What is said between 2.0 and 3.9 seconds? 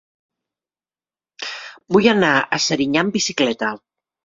anar a Serinyà amb bicicleta.